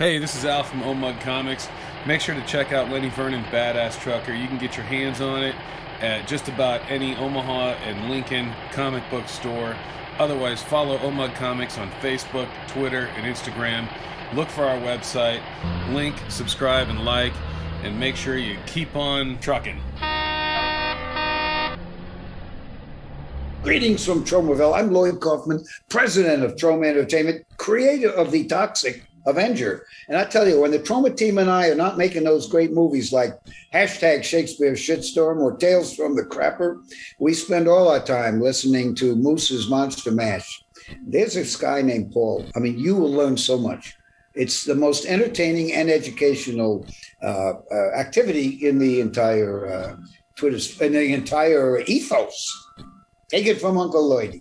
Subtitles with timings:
[0.00, 1.68] Hey, this is Al from Omug Comics.
[2.06, 4.32] Make sure to check out Lenny Vernon Badass Trucker.
[4.32, 5.54] You can get your hands on it
[6.00, 9.76] at just about any Omaha and Lincoln comic book store.
[10.18, 13.86] Otherwise, follow Omug Comics on Facebook, Twitter, and Instagram.
[14.34, 15.42] Look for our website,
[15.92, 17.34] link, subscribe, and like,
[17.82, 19.78] and make sure you keep on trucking.
[23.62, 24.74] Greetings from Tromaville.
[24.74, 29.86] I'm Lloyd Kaufman, president of Troma Entertainment, creator of The Toxic Avenger.
[30.08, 32.72] And I tell you, when the Troma team and I are not making those great
[32.72, 33.38] movies like
[33.72, 36.82] hashtag Shakespeare Shitstorm or Tales from the Crapper,
[37.18, 40.64] we spend all our time listening to Moose's Monster Mash.
[41.02, 42.46] There's this guy named Paul.
[42.56, 43.96] I mean, you will learn so much.
[44.34, 46.86] It's the most entertaining and educational
[47.22, 49.96] uh, uh, activity in the entire uh,
[50.36, 52.68] Twitter, in the entire ethos.
[53.28, 54.40] Take it from Uncle Lloyd.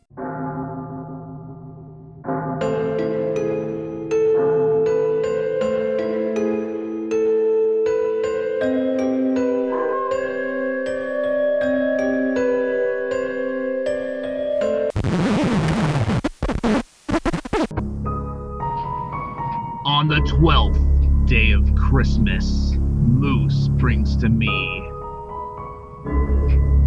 [23.09, 24.47] Moose brings to me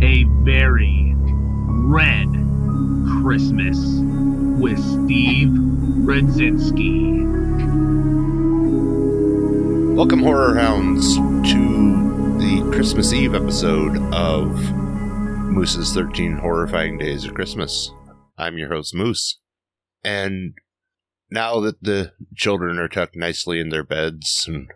[0.00, 2.28] a very red
[3.20, 3.78] Christmas
[4.60, 7.22] with Steve Rudzinski.
[9.94, 17.92] Welcome, Horror Hounds, to the Christmas Eve episode of Moose's 13 Horrifying Days of Christmas.
[18.38, 19.38] I'm your host, Moose.
[20.02, 20.54] And
[21.30, 24.70] now that the children are tucked nicely in their beds and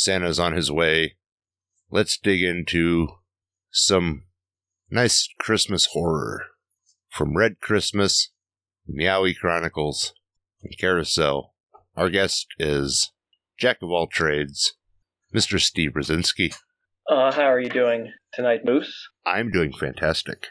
[0.00, 1.16] Santa's on his way,
[1.90, 3.08] let's dig into
[3.70, 4.22] some
[4.90, 6.46] nice Christmas horror
[7.10, 8.30] from Red Christmas,
[8.88, 10.14] Meowy Chronicles,
[10.62, 11.52] and Carousel.
[11.96, 13.12] Our guest is
[13.58, 14.72] Jack of all trades,
[15.34, 15.60] Mr.
[15.60, 16.54] Steve Rudzinski.
[17.06, 19.10] Uh, how are you doing tonight, Moose?
[19.26, 20.46] I'm doing fantastic.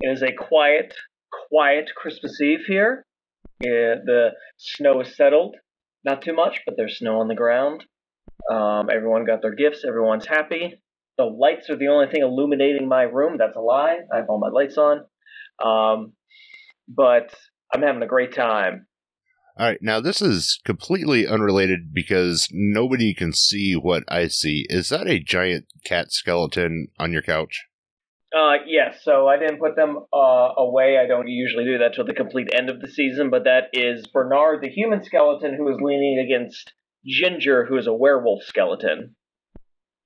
[0.00, 0.94] It is a quiet,
[1.48, 3.04] quiet Christmas Eve here.
[3.58, 5.56] Yeah, the snow is settled.
[6.04, 7.86] Not too much, but there's snow on the ground.
[8.50, 9.84] Um, everyone got their gifts.
[9.86, 10.80] Everyone's happy.
[11.18, 13.36] The lights are the only thing illuminating my room.
[13.38, 13.98] That's a lie.
[14.12, 15.04] I have all my lights on.
[15.64, 16.14] Um,
[16.88, 17.34] but
[17.72, 18.86] I'm having a great time.
[19.58, 24.66] All right, now this is completely unrelated because nobody can see what I see.
[24.70, 27.66] Is that a giant cat skeleton on your couch?
[28.34, 30.96] Uh, yes, so I didn't put them uh, away.
[30.98, 34.06] I don't usually do that till the complete end of the season, but that is
[34.06, 36.72] Bernard, the human skeleton, who is leaning against
[37.06, 39.16] Ginger, who is a werewolf skeleton.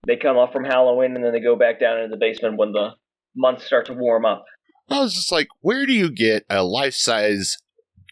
[0.06, 2.72] They come up from Halloween and then they go back down into the basement when
[2.72, 2.90] the
[3.34, 4.44] months start to warm up.
[4.88, 7.58] I was just like, where do you get a life size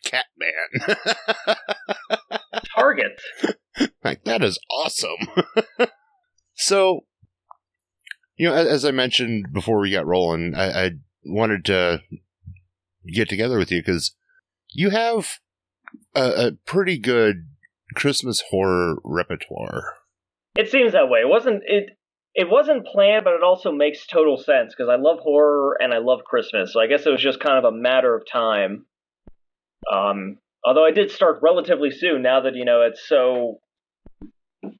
[0.04, 0.96] cat man?
[2.76, 3.20] Target.
[4.02, 5.28] like, that is awesome.
[6.54, 7.04] so,
[8.36, 10.90] you know, as, as I mentioned before we got rolling, I, I
[11.24, 12.00] wanted to
[13.12, 14.16] get together with you because
[14.70, 15.38] you have
[16.14, 17.48] a, a pretty good
[17.94, 19.94] Christmas horror repertoire.
[20.56, 21.20] It seems that way.
[21.20, 21.90] It wasn't it.
[22.34, 25.98] It wasn't planned, but it also makes total sense because I love horror and I
[25.98, 26.72] love Christmas.
[26.72, 28.86] So I guess it was just kind of a matter of time.
[29.92, 32.22] Um, although I did start relatively soon.
[32.22, 33.60] Now that you know it's so.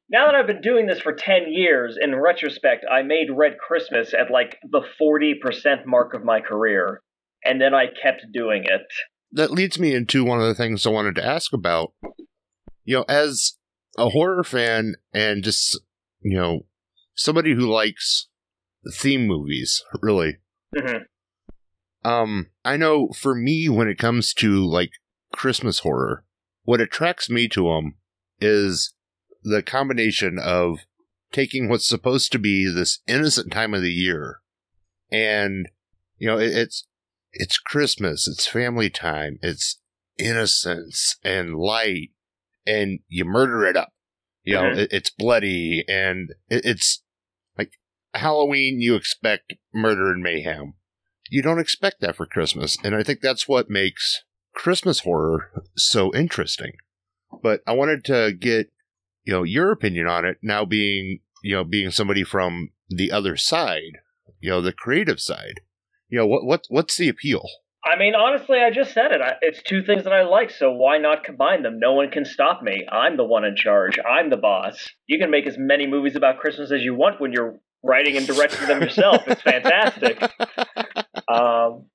[0.09, 4.15] Now that I've been doing this for ten years, in retrospect, I made Red Christmas
[4.15, 7.03] at like the forty percent mark of my career,
[7.45, 8.87] and then I kept doing it.
[9.33, 11.93] That leads me into one of the things I wanted to ask about.
[12.84, 13.56] You know, as
[13.97, 15.81] a horror fan and just
[16.21, 16.67] you know
[17.15, 18.28] somebody who likes
[18.93, 20.39] theme movies really
[20.75, 21.05] Mhm.
[22.05, 24.91] um i know for me when it comes to like
[25.33, 26.25] christmas horror
[26.65, 27.94] what attracts me to them
[28.41, 28.93] is
[29.43, 30.81] the combination of
[31.33, 34.41] taking what's supposed to be this innocent time of the year
[35.11, 35.69] and
[36.19, 36.87] you know it, it's
[37.33, 39.81] it's christmas it's family time it's
[40.19, 42.11] innocence and light
[42.67, 43.93] and you murder it up.
[44.43, 44.79] You know Mhm.
[44.79, 47.03] it, it's bloody and it, it's
[47.56, 47.73] like
[48.15, 50.75] halloween you expect murder and mayhem.
[51.31, 54.23] You don't expect that for christmas and i think that's what makes
[54.53, 56.73] christmas horror so interesting.
[57.43, 58.71] But i wanted to get
[59.25, 63.37] you know your opinion on it now being you know being somebody from the other
[63.37, 63.99] side
[64.41, 65.61] you know the creative side.
[66.11, 67.49] You know what what what's the appeal
[67.85, 69.21] I mean, honestly, I just said it.
[69.21, 71.79] I, it's two things that I like, so why not combine them?
[71.79, 72.87] No one can stop me.
[72.91, 73.99] I'm the one in charge.
[73.99, 74.89] I'm the boss.
[75.07, 78.27] You can make as many movies about Christmas as you want when you're writing and
[78.27, 79.23] directing them yourself.
[79.27, 80.23] It's fantastic.
[81.27, 81.87] Um,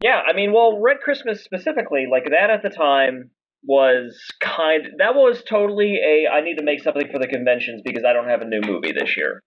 [0.00, 3.30] yeah, I mean, well, Red Christmas specifically, like that at the time,
[3.66, 8.04] was kind that was totally a I need to make something for the conventions because
[8.04, 9.42] I don't have a new movie this year.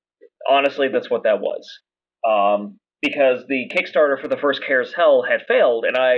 [0.50, 1.80] Honestly, that's what that was.
[2.28, 6.15] Um, because the Kickstarter for the first CarousHell had failed, and I,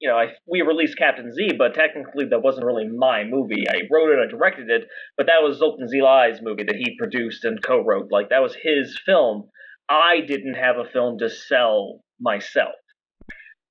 [0.00, 3.64] you know, I we released Captain Z, but technically that wasn't really my movie.
[3.68, 7.44] I wrote it, I directed it, but that was Zoltan Zilai's movie that he produced
[7.44, 8.08] and co-wrote.
[8.10, 9.48] Like that was his film.
[9.88, 12.74] I didn't have a film to sell myself.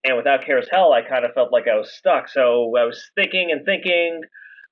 [0.03, 2.29] And without CarousHell, I kind of felt like I was stuck.
[2.29, 4.21] So I was thinking and thinking,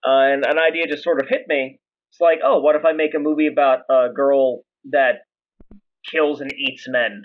[0.07, 1.80] uh, and an idea just sort of hit me.
[2.12, 4.62] It's like, oh, what if I make a movie about a girl
[4.92, 5.25] that
[6.10, 7.24] kills and eats men?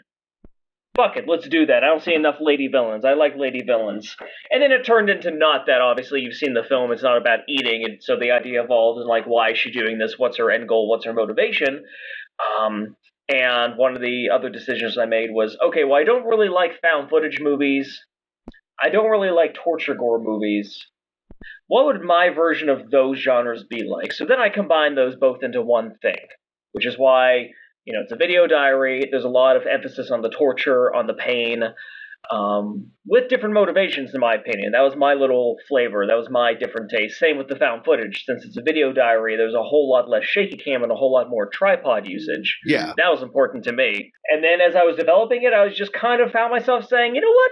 [0.96, 1.84] Fuck it, let's do that.
[1.84, 3.04] I don't see enough lady villains.
[3.04, 4.16] I like lady villains.
[4.50, 5.80] And then it turned into not that.
[5.80, 6.90] Obviously, you've seen the film.
[6.92, 7.84] It's not about eating.
[7.84, 10.14] And so the idea evolved in like, why is she doing this?
[10.18, 10.88] What's her end goal?
[10.88, 11.84] What's her motivation?
[12.58, 12.96] Um,
[13.32, 16.80] and one of the other decisions I made was okay, well, I don't really like
[16.82, 18.04] found footage movies.
[18.82, 20.86] I don't really like torture gore movies.
[21.68, 24.12] What would my version of those genres be like?
[24.12, 26.18] So then I combined those both into one thing,
[26.72, 27.50] which is why,
[27.90, 29.08] you know, it's a video diary.
[29.10, 31.64] There's a lot of emphasis on the torture, on the pain,
[32.30, 34.70] um, with different motivations, in my opinion.
[34.72, 36.06] That was my little flavor.
[36.06, 37.18] That was my different taste.
[37.18, 38.22] Same with the found footage.
[38.26, 41.12] Since it's a video diary, there's a whole lot less shaky cam and a whole
[41.12, 42.60] lot more tripod usage.
[42.64, 42.92] Yeah.
[42.96, 44.12] That was important to me.
[44.30, 47.16] And then as I was developing it, I was just kind of found myself saying,
[47.16, 47.50] you know what?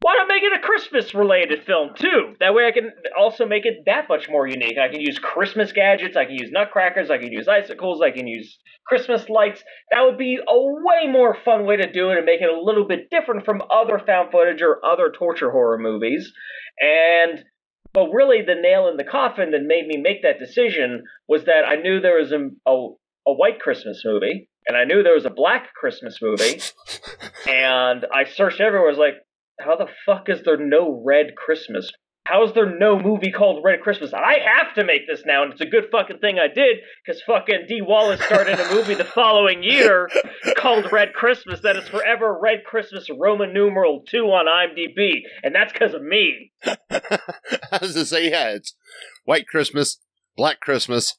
[0.00, 2.34] Why not make it a Christmas related film too?
[2.38, 4.78] That way I can also make it that much more unique.
[4.78, 8.28] I can use Christmas gadgets, I can use nutcrackers, I can use icicles, I can
[8.28, 9.62] use Christmas lights.
[9.90, 12.60] That would be a way more fun way to do it and make it a
[12.60, 16.32] little bit different from other found footage or other torture horror movies.
[16.80, 17.44] And
[17.92, 21.64] but really the nail in the coffin that made me make that decision was that
[21.66, 22.88] I knew there was a, a,
[23.26, 26.60] a white Christmas movie and I knew there was a black Christmas movie.
[27.48, 28.86] and I searched everywhere.
[28.86, 29.14] I was like,
[29.60, 31.90] how the fuck is there no Red Christmas?
[32.28, 34.12] How is there no movie called Red Christmas?
[34.12, 37.22] I have to make this now, and it's a good fucking thing I did, because
[37.22, 40.10] fucking Dee Wallace started a movie the following year
[40.58, 45.72] called Red Christmas that is forever Red Christmas Roman numeral 2 on IMDb, and that's
[45.72, 46.52] because of me.
[46.90, 48.74] I was to say, yeah, it's
[49.24, 49.98] White Christmas,
[50.36, 51.14] Black Christmas,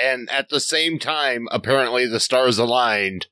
[0.00, 3.28] and at the same time, apparently the stars aligned.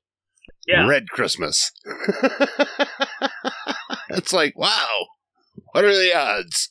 [0.68, 0.86] Yeah.
[0.86, 1.72] Red Christmas.
[4.10, 5.06] it's like, wow,
[5.72, 6.70] what are the odds?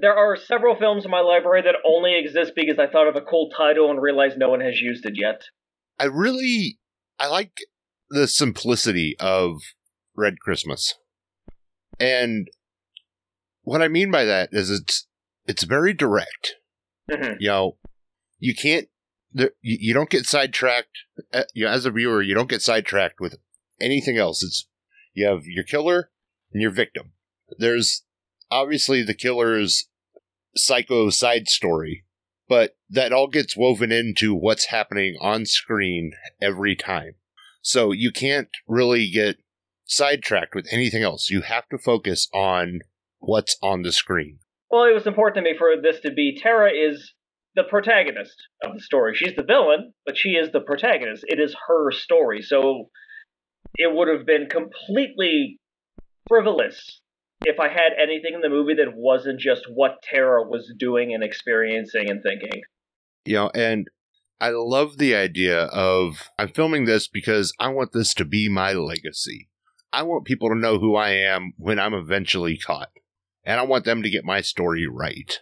[0.00, 3.20] There are several films in my library that only exist because I thought of a
[3.20, 5.42] cool title and realized no one has used it yet.
[5.98, 6.78] I really,
[7.18, 7.58] I like
[8.08, 9.56] the simplicity of
[10.16, 10.94] Red Christmas,
[11.98, 12.48] and
[13.62, 15.06] what I mean by that is it's
[15.46, 16.54] it's very direct.
[17.10, 17.36] Mhm.
[17.40, 17.76] You know,
[18.38, 18.88] you can't,
[19.32, 20.96] there, you, you don't get sidetracked.
[21.34, 23.36] uh, You know, as a viewer, you don't get sidetracked with
[23.80, 24.42] anything else.
[24.42, 24.66] It's
[25.14, 26.10] you have your killer
[26.52, 27.12] and your victim.
[27.58, 28.04] There's
[28.50, 29.88] obviously the killer's
[30.56, 32.04] psycho side story,
[32.48, 37.14] but that all gets woven into what's happening on screen every time.
[37.62, 39.36] So you can't really get
[39.84, 41.30] sidetracked with anything else.
[41.30, 42.80] You have to focus on
[43.18, 44.38] what's on the screen.
[44.70, 47.12] Well, it was important to me for this to be Tara is
[47.56, 49.14] the protagonist of the story.
[49.14, 51.24] She's the villain, but she is the protagonist.
[51.26, 52.42] It is her story.
[52.42, 52.90] So
[53.74, 55.58] it would have been completely
[56.30, 57.00] frivolous
[57.42, 61.24] if I had anything in the movie that wasn't just what Tara was doing and
[61.24, 62.62] experiencing and thinking.
[63.24, 63.88] You know, and
[64.40, 68.72] I love the idea of I'm filming this because I want this to be my
[68.72, 69.48] legacy.
[69.92, 72.90] I want people to know who I am when I'm eventually caught.
[73.44, 75.40] And I want them to get my story right.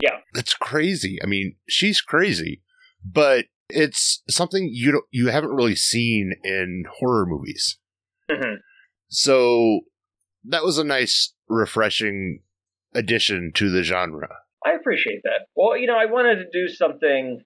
[0.00, 0.18] Yeah.
[0.34, 1.18] That's crazy.
[1.22, 2.62] I mean, she's crazy,
[3.04, 7.78] but it's something you don't you haven't really seen in horror movies.
[8.30, 8.58] Mhm.
[9.08, 9.80] So
[10.44, 12.40] that was a nice refreshing
[12.94, 14.28] addition to the genre.
[14.66, 15.46] I appreciate that.
[15.54, 17.40] Well, you know, I wanted to do something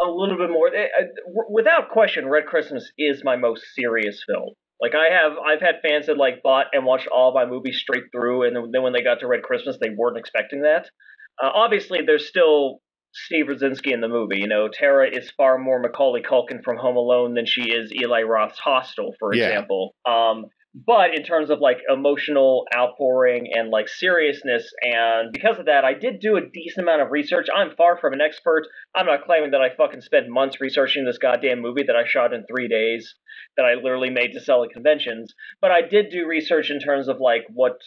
[0.00, 0.68] a little bit more.
[0.74, 1.04] eh, eh,
[1.50, 4.50] Without question, Red Christmas is my most serious film.
[4.80, 8.04] Like I have, I've had fans that like bought and watched all my movies straight
[8.12, 10.86] through, and then when they got to Red Christmas, they weren't expecting that.
[11.42, 12.80] Uh, obviously, there's still
[13.12, 14.38] Steve Rudzinski in the movie.
[14.38, 18.22] You know, Tara is far more Macaulay Culkin from Home Alone than she is Eli
[18.22, 19.48] Roth's Hostel, for Yeah.
[19.48, 19.94] example.
[20.08, 25.84] Um, but in terms of like emotional outpouring and like seriousness, and because of that,
[25.84, 27.48] I did do a decent amount of research.
[27.54, 28.66] I'm far from an expert.
[28.94, 32.32] I'm not claiming that I fucking spent months researching this goddamn movie that I shot
[32.32, 33.14] in three days,
[33.56, 35.34] that I literally made to sell at conventions.
[35.60, 37.78] But I did do research in terms of like what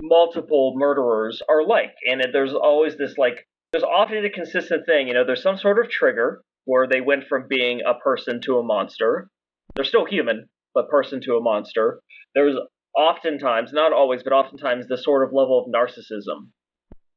[0.00, 5.08] multiple murderers are like, and there's always this like there's often a consistent thing.
[5.08, 8.58] You know, there's some sort of trigger where they went from being a person to
[8.58, 9.28] a monster.
[9.74, 10.48] They're still human,
[10.78, 12.00] but person to a monster.
[12.34, 12.54] There's
[12.96, 16.50] oftentimes, not always, but oftentimes, the sort of level of narcissism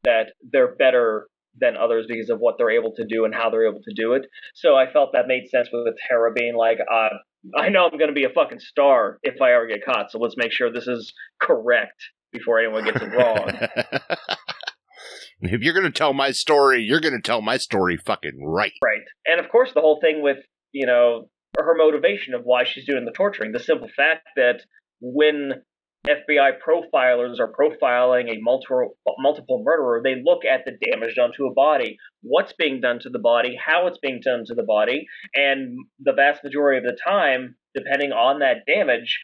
[0.03, 1.27] that they're better
[1.60, 4.13] than others because of what they're able to do and how they're able to do
[4.13, 4.24] it.
[4.56, 7.10] So I felt that made sense with Tara being like, uh,
[7.56, 10.18] I know I'm going to be a fucking star if I ever get caught, so
[10.18, 12.01] let's make sure this is correct
[12.32, 13.51] before anyone gets it wrong.
[15.41, 18.74] if you're going to tell my story, you're going to tell my story fucking right.
[18.84, 19.01] right.
[19.25, 20.38] And of course, the whole thing with,
[20.72, 21.30] you know,
[21.63, 24.62] her motivation of why she's doing the torturing, the simple fact that
[25.00, 25.63] when
[26.08, 31.46] FBI profilers are profiling a multiple multiple murderer, they look at the damage done to
[31.46, 35.06] a body, what's being done to the body, how it's being done to the body,
[35.36, 39.20] and the vast majority of the time, depending on that damage,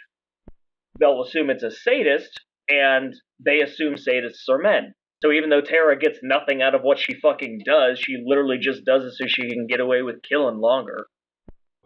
[1.00, 4.94] they'll assume it's a sadist, and they assume sadists are men.
[5.24, 8.86] So even though Tara gets nothing out of what she fucking does, she literally just
[8.86, 11.08] does it so she can get away with killing longer.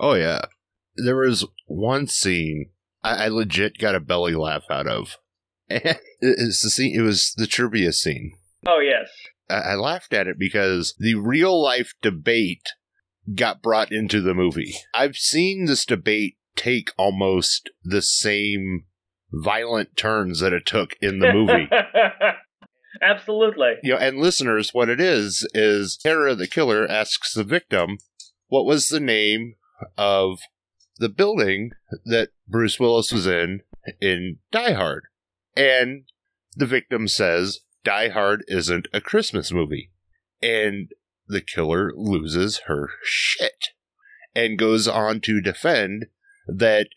[0.01, 0.41] Oh yeah.
[0.97, 2.71] There was one scene
[3.03, 5.17] I, I legit got a belly laugh out of.
[6.23, 6.93] It's the scene.
[6.95, 8.33] It was the trivia scene.
[8.67, 9.09] Oh yes.
[9.49, 12.67] I, I laughed at it because the real life debate
[13.33, 14.75] got brought into the movie.
[14.93, 18.85] I've seen this debate take almost the same
[19.31, 21.69] violent turns that it took in the movie.
[23.01, 23.75] Absolutely.
[23.81, 27.97] you know, and listeners, what it is is Tara the killer asks the victim,
[28.47, 29.55] "What was the name
[29.97, 30.39] of
[30.97, 31.71] the building
[32.05, 33.61] that Bruce Willis was in
[33.99, 35.03] in Die Hard?"
[35.55, 36.03] And
[36.55, 39.91] the victim says, "Die Hard isn't a Christmas movie,"
[40.41, 40.91] and
[41.27, 43.69] the killer loses her shit
[44.35, 46.07] and goes on to defend
[46.47, 46.87] that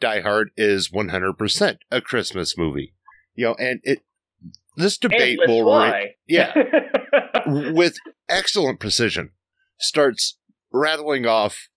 [0.00, 2.94] Die Hard is 100% a Christmas movie.
[3.34, 4.00] You know, and it
[4.76, 6.14] this debate will why.
[6.28, 6.54] yeah
[7.46, 7.96] with
[8.28, 9.30] excellent precision
[9.78, 10.38] starts
[10.72, 11.68] rattling off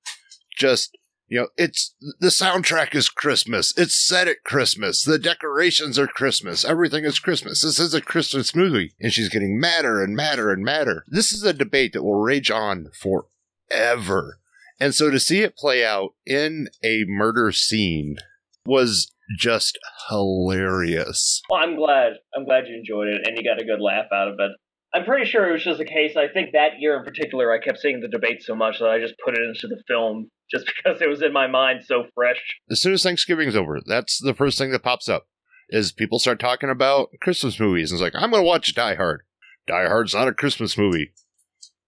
[0.55, 3.73] just you know it's the soundtrack is christmas.
[3.77, 5.03] It's set at christmas.
[5.03, 6.65] The decorations are christmas.
[6.65, 7.61] Everything is christmas.
[7.61, 8.93] This is a christmas movie.
[8.99, 11.03] And she's getting madder and madder and madder.
[11.07, 14.39] This is a debate that will rage on forever.
[14.79, 18.17] And so to see it play out in a murder scene
[18.65, 19.77] was just
[20.09, 21.41] hilarious.
[21.49, 22.13] Well, I'm glad.
[22.35, 24.51] I'm glad you enjoyed it and you got a good laugh out of it.
[24.93, 26.17] I'm pretty sure it was just a case.
[26.17, 28.99] I think that year in particular, I kept seeing the debate so much that I
[28.99, 32.41] just put it into the film just because it was in my mind so fresh.
[32.69, 35.27] as soon as Thanksgiving's over, that's the first thing that pops up.
[35.69, 39.21] Is people start talking about Christmas movies and it's like, I'm gonna watch Die Hard.
[39.67, 41.13] Die Hard's not a Christmas movie.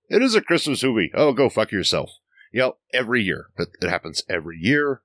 [0.10, 1.12] It is a Christmas movie.
[1.14, 2.12] Oh, go fuck yourself.
[2.54, 3.48] You know, every year.
[3.58, 5.02] It happens every year.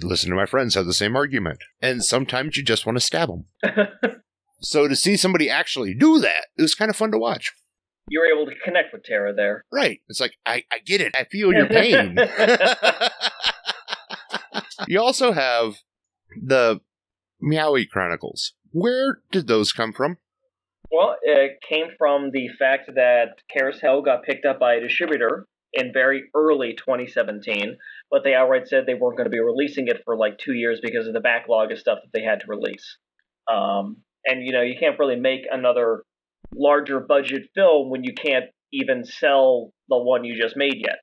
[0.00, 1.58] Listen to my friends have the same argument.
[1.80, 3.44] And sometimes you just want to stab them.
[4.64, 7.52] so to see somebody actually do that, it was kind of fun to watch.
[8.08, 9.64] you were able to connect with Tara there.
[9.72, 10.00] Right.
[10.08, 11.14] It's like, I, I get it.
[11.16, 12.16] I feel your pain.
[14.88, 15.76] you also have
[16.40, 16.80] the
[17.42, 18.52] Meowy Chronicles.
[18.72, 20.18] Where did those come from?
[20.90, 25.92] Well, it came from the fact that Carousel got picked up by a distributor in
[25.92, 27.76] very early 2017,
[28.10, 30.80] but they outright said they weren't going to be releasing it for like two years
[30.80, 32.96] because of the backlog of stuff that they had to release.
[33.52, 36.04] Um, and you know, you can't really make another
[36.54, 41.00] larger budget film when you can't even sell the one you just made yet.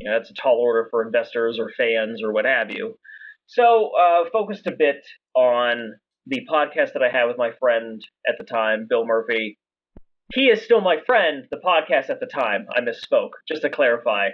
[0.00, 2.98] You know, that's a tall order for investors or fans or what have you.
[3.46, 5.04] So, uh, focused a bit
[5.36, 5.92] on
[6.26, 9.58] the podcast that I had with my friend at the time, Bill Murphy.
[10.32, 11.44] He is still my friend.
[11.50, 13.32] The podcast at the time, I misspoke.
[13.46, 14.30] Just to clarify,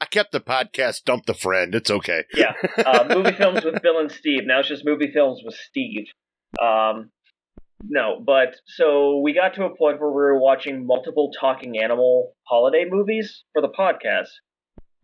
[0.00, 1.74] I kept the podcast, dump the friend.
[1.74, 2.24] It's okay.
[2.34, 4.42] yeah, uh, movie films with Bill and Steve.
[4.44, 6.06] Now it's just movie films with Steve.
[6.60, 7.10] Um,
[7.84, 12.34] no, but so we got to a point where we were watching multiple talking animal
[12.44, 14.28] holiday movies for the podcast,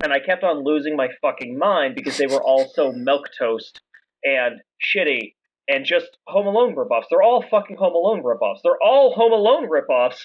[0.03, 3.81] and I kept on losing my fucking mind because they were all so milk toast
[4.23, 5.35] and shitty
[5.69, 7.05] and just Home Alone ripoffs.
[7.11, 8.61] They're all fucking Home Alone ripoffs.
[8.63, 10.21] They're all Home Alone ripoffs,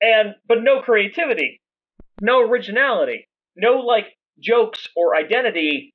[0.00, 1.60] and but no creativity,
[2.20, 4.06] no originality, no like
[4.40, 5.94] jokes or identity,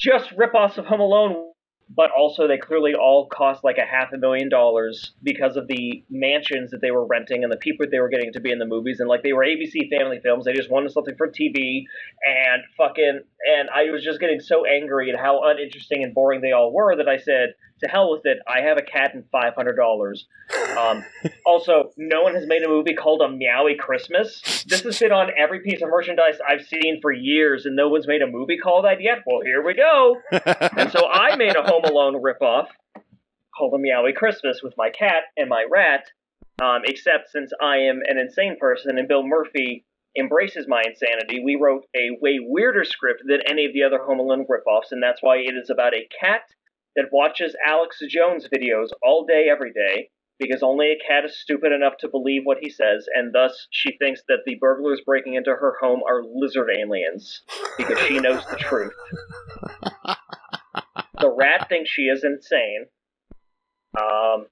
[0.00, 1.52] just ripoffs of Home Alone.
[1.94, 6.04] But also, they clearly all cost like a half a million dollars because of the
[6.10, 8.58] mansions that they were renting and the people that they were getting to be in
[8.58, 9.00] the movies.
[9.00, 11.84] And like they were ABC family films, they just wanted something for TV
[12.26, 13.20] and fucking.
[13.58, 16.96] And I was just getting so angry at how uninteresting and boring they all were
[16.96, 18.38] that I said, to hell with it.
[18.46, 20.26] I have a cat and five hundred dollars.
[20.78, 21.04] Um,
[21.46, 24.64] also, no one has made a movie called A Meowy Christmas.
[24.66, 28.06] This has been on every piece of merchandise I've seen for years, and no one's
[28.06, 29.18] made a movie called that yet.
[29.26, 30.16] Well, here we go.
[30.78, 32.66] And so I made a Home Alone ripoff
[33.56, 36.04] called A Meowy Christmas with my cat and my rat.
[36.62, 39.84] Um, except since I am an insane person and Bill Murphy
[40.18, 44.18] embraces my insanity, we wrote a way weirder script than any of the other Home
[44.18, 46.42] Alone ripoffs, and that's why it is about a cat
[46.96, 51.72] that watches Alex Jones videos all day, every day, because only a cat is stupid
[51.72, 55.50] enough to believe what he says, and thus she thinks that the burglars breaking into
[55.50, 57.42] her home are lizard aliens
[57.76, 58.94] because she knows the truth.
[61.20, 62.86] the rat thinks she is insane.
[63.98, 64.46] Um,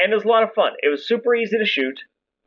[0.00, 0.72] and it was a lot of fun.
[0.82, 2.00] It was super easy to shoot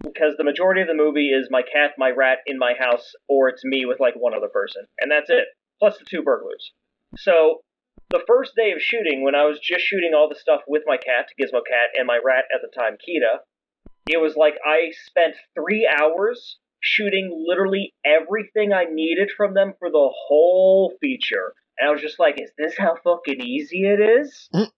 [0.03, 3.48] because the majority of the movie is my cat, my rat in my house, or
[3.50, 5.46] it's me with like one other person, and that's it.
[5.79, 6.72] Plus the two burglars.
[7.17, 7.62] So
[8.10, 10.98] the first day of shooting, when I was just shooting all the stuff with my
[10.98, 13.40] cat, Gizmo Cat, and my rat at the time, Kita,
[14.08, 19.90] it was like I spent three hours shooting literally everything I needed from them for
[19.90, 21.54] the whole feature.
[21.80, 24.50] And I was just like, is this how fucking easy it is?
[24.54, 24.70] Mm.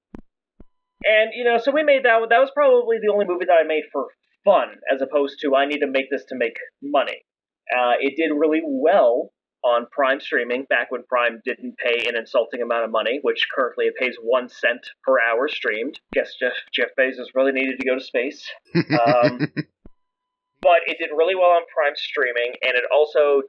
[1.03, 2.19] And, you know, so we made that.
[2.29, 4.07] That was probably the only movie that I made for
[4.45, 7.23] fun, as opposed to I need to make this to make money.
[7.71, 9.31] Uh, it did really well
[9.63, 13.85] on Prime streaming back when Prime didn't pay an insulting amount of money, which currently
[13.85, 15.99] it pays one cent per hour streamed.
[16.13, 18.49] Guess Jeff, Jeff Bezos really needed to go to space.
[18.75, 19.39] Um,
[20.61, 23.41] but it did really well on Prime streaming, and it also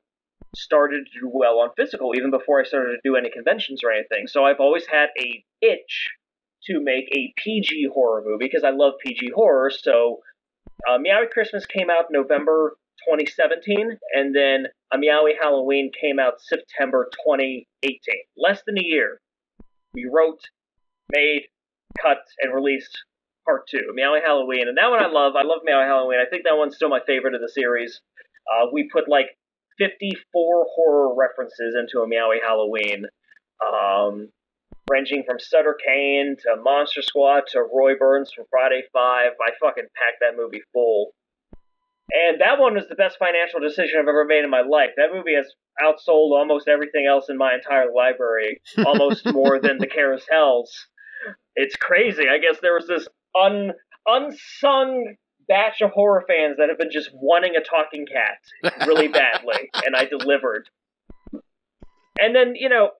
[0.57, 3.93] started to do well on physical even before I started to do any conventions or
[3.93, 4.27] anything.
[4.27, 6.09] So I've always had a itch
[6.65, 9.71] to make a PG horror movie because I love PG horror.
[9.71, 10.21] So
[10.89, 12.77] uh, Meowy Christmas came out November
[13.09, 17.99] 2017, and then A Meowy Halloween came out September 2018.
[18.37, 19.21] Less than a year.
[19.95, 20.41] We wrote,
[21.11, 21.49] made,
[22.01, 22.93] cut, and released
[23.47, 25.35] part two, Meowy Halloween, and that one I love.
[25.37, 26.19] I love Meowy Halloween.
[26.21, 28.01] I think that one's still my favorite of the series.
[28.47, 29.37] Uh, we put like
[29.79, 33.07] 54 horror references into A Meowy Halloween.
[33.65, 34.29] Um,
[34.91, 39.33] ranging from Sutter Kane to Monster Squad to Roy Burns from Friday Five.
[39.41, 41.13] I fucking packed that movie full.
[42.11, 44.91] And that one was the best financial decision I've ever made in my life.
[44.97, 45.47] That movie has
[45.81, 50.69] outsold almost everything else in my entire library, almost more than the Carousels.
[51.55, 52.25] It's crazy.
[52.29, 53.73] I guess there was this un
[54.07, 55.17] unsung
[55.49, 58.39] batch of horror fans that have been just wanting a talking cat
[58.87, 60.69] really badly, and I delivered.
[62.19, 62.91] And then, you know,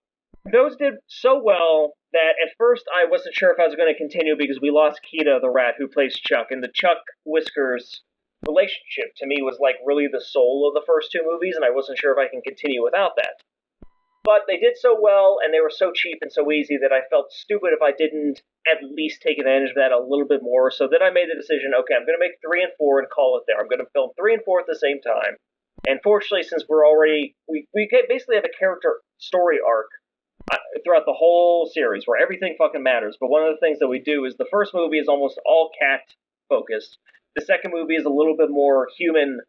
[0.51, 3.97] those did so well that at first I wasn't sure if I was going to
[3.97, 8.01] continue because we lost Kita the rat who plays Chuck, and the Chuck Whiskers
[8.47, 11.71] relationship to me was like really the soul of the first two movies, and I
[11.71, 13.41] wasn't sure if I can continue without that.
[14.23, 17.07] But they did so well, and they were so cheap and so easy that I
[17.09, 20.69] felt stupid if I didn't at least take advantage of that a little bit more.
[20.69, 23.09] So then I made the decision okay, I'm going to make three and four and
[23.09, 23.57] call it there.
[23.57, 25.39] I'm going to film three and four at the same time.
[25.87, 29.87] And fortunately, since we're already, we, we basically have a character story arc
[30.51, 33.17] uh, throughout the whole series where everything fucking matters.
[33.19, 35.71] But one of the things that we do is the first movie is almost all
[35.79, 36.01] cat
[36.49, 36.97] focused.
[37.39, 39.39] The second movie is a little bit more human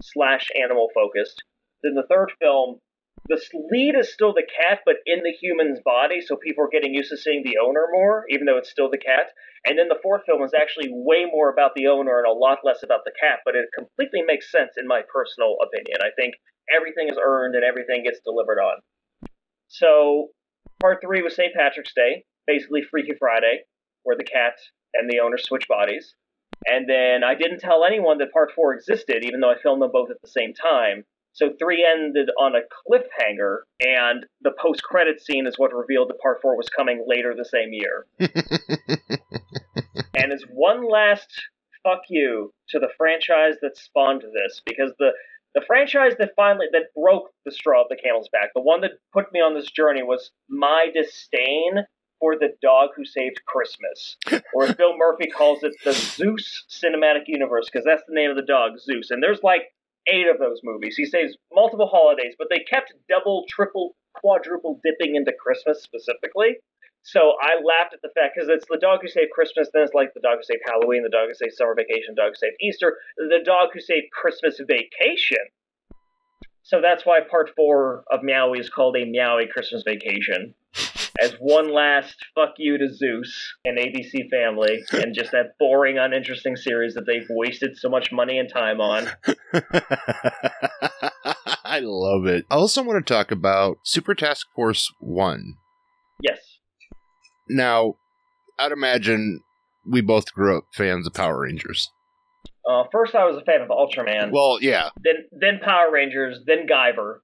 [0.00, 1.42] slash animal focused.
[1.82, 2.78] Then the third film,
[3.26, 6.94] the lead is still the cat, but in the human's body, so people are getting
[6.94, 9.34] used to seeing the owner more, even though it's still the cat.
[9.66, 12.58] And then the fourth film is actually way more about the owner and a lot
[12.62, 15.98] less about the cat, but it completely makes sense in my personal opinion.
[16.06, 16.34] I think
[16.70, 18.78] everything is earned and everything gets delivered on.
[19.66, 20.28] So,
[20.78, 21.52] part three was St.
[21.52, 23.66] Patrick's Day, basically Freaky Friday,
[24.04, 24.54] where the cat
[24.94, 26.14] and the owner switch bodies.
[26.66, 29.90] And then I didn't tell anyone that part four existed, even though I filmed them
[29.92, 31.04] both at the same time.
[31.32, 36.20] So three ended on a cliffhanger, and the post credit scene is what revealed that
[36.20, 38.06] part four was coming later the same year.
[40.14, 41.28] and as one last
[41.82, 45.12] fuck you to the franchise that spawned this, because the
[45.54, 48.92] the franchise that finally that broke the straw of the camel's back, the one that
[49.12, 51.84] put me on this journey was my disdain
[52.20, 54.16] for the dog who saved Christmas,
[54.54, 58.36] or as Bill Murphy calls it, the Zeus cinematic universe, because that's the name of
[58.36, 59.10] the dog, Zeus.
[59.10, 59.62] And there's like
[60.06, 60.96] eight of those movies.
[60.96, 66.58] He saves multiple holidays, but they kept double, triple, quadruple dipping into Christmas specifically.
[67.02, 69.94] So I laughed at the fact because it's the dog who saved Christmas, then it's
[69.94, 72.36] like the dog who saved Halloween, the dog who saved summer vacation, the dog who
[72.36, 75.44] saved Easter, the dog who saved Christmas vacation.
[76.62, 80.54] So that's why part four of Meowy is called a Meowy Christmas Vacation.
[81.20, 86.56] As one last fuck you to Zeus and ABC Family and just that boring, uninteresting
[86.56, 89.08] series that they've wasted so much money and time on.
[91.64, 92.46] I love it.
[92.50, 95.54] I also want to talk about Super Task Force 1.
[96.22, 96.38] Yes.
[97.48, 97.94] Now,
[98.58, 99.40] I'd imagine
[99.86, 101.90] we both grew up fans of Power Rangers.
[102.68, 104.30] Uh, first, I was a fan of Ultraman.
[104.32, 104.90] Well, yeah.
[105.02, 106.40] Then, then Power Rangers.
[106.46, 107.18] Then Guyver.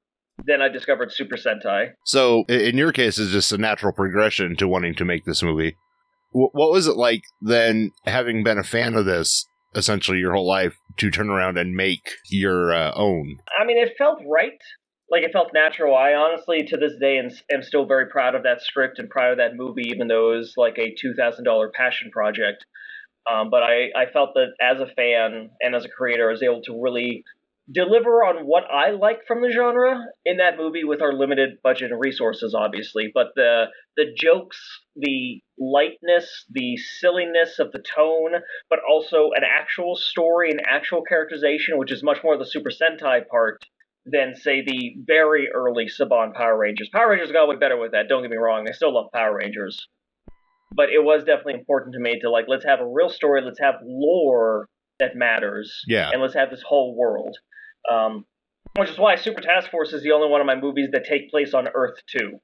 [0.45, 1.93] Then I discovered Super Sentai.
[2.05, 5.77] So, in your case, it's just a natural progression to wanting to make this movie.
[6.31, 10.47] Wh- What was it like then, having been a fan of this essentially your whole
[10.47, 13.37] life, to turn around and make your uh, own?
[13.61, 14.59] I mean, it felt right.
[15.11, 15.95] Like it felt natural.
[15.95, 19.33] I honestly, to this day, am, am still very proud of that script and proud
[19.33, 22.65] of that movie, even though it was like a two thousand dollar passion project.
[23.31, 26.43] Um, but I, I felt that as a fan and as a creator, I was
[26.43, 27.25] able to really
[27.73, 31.91] deliver on what I like from the genre in that movie with our limited budget
[31.91, 33.11] and resources, obviously.
[33.13, 34.59] But the the jokes,
[34.95, 41.79] the lightness, the silliness of the tone, but also an actual story and actual characterization,
[41.79, 43.65] which is much more the Super Sentai part
[44.05, 46.89] than say the very early Saban Power Rangers.
[46.93, 48.09] Power Rangers got way better with that.
[48.09, 48.67] Don't get me wrong.
[48.69, 49.89] I still love Power Rangers.
[50.75, 53.61] But it was definitely important to me to like let's have a real story, let's
[53.61, 55.83] have lore that matters.
[55.87, 56.11] Yeah.
[56.13, 57.37] And let's have this whole world.
[57.93, 58.25] Um,
[58.77, 61.31] which is why Super Task Force is the only one of my movies that take
[61.31, 62.39] place on Earth 2.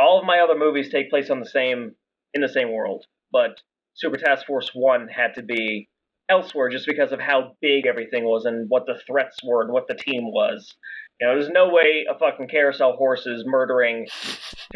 [0.00, 1.94] All of my other movies take place on the same
[2.34, 3.60] in the same world, but
[3.94, 5.88] Super Task Force 1 had to be
[6.28, 9.88] elsewhere just because of how big everything was and what the threats were and what
[9.88, 10.74] the team was.
[11.20, 14.06] You know, there's no way a fucking carousel horse is murdering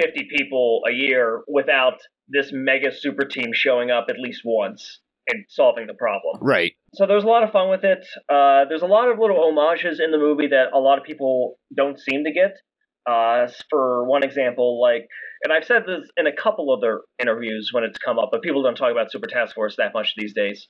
[0.01, 5.45] 50 people a year without this mega super team showing up at least once and
[5.49, 6.39] solving the problem.
[6.41, 6.75] Right.
[6.95, 8.07] So there's a lot of fun with it.
[8.29, 11.59] Uh, there's a lot of little homages in the movie that a lot of people
[11.75, 12.53] don't seem to get.
[13.09, 15.07] Uh, for one example, like,
[15.43, 18.63] and I've said this in a couple other interviews when it's come up, but people
[18.63, 20.69] don't talk about Super Task Force that much these days.